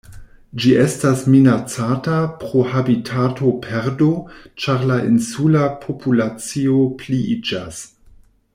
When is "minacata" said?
1.33-2.15